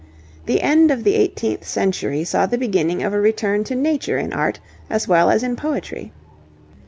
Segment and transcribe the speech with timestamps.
[0.47, 4.33] The end of the eighteenth century saw the beginning of a return to nature in
[4.33, 6.11] art as well as in poetry.